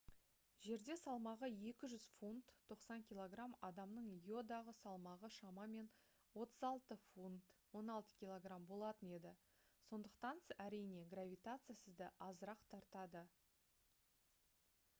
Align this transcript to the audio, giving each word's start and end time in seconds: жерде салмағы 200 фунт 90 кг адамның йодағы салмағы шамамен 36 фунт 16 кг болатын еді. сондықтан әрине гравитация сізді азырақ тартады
жерде 0.65 0.93
салмағы 0.99 1.47
200 1.63 1.97
фунт 2.19 2.53
90 2.69 2.95
кг 3.09 3.43
адамның 3.67 4.07
йодағы 4.29 4.73
салмағы 4.77 5.29
шамамен 5.35 5.89
36 6.45 6.97
фунт 7.11 7.51
16 7.81 8.09
кг 8.23 8.57
болатын 8.71 9.13
еді. 9.19 9.33
сондықтан 9.89 10.41
әрине 10.67 11.03
гравитация 11.13 11.77
сізді 11.83 12.09
азырақ 12.31 12.65
тартады 12.73 13.23